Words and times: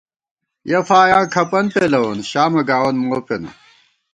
یَہ 0.69 0.79
فایاں 0.89 1.25
کھپَن 1.33 1.65
پېلَوون 1.73 2.17
،شامہ 2.29 2.61
گاوون 2.69 2.95
مو 3.07 3.17
پېنہ 3.25 3.51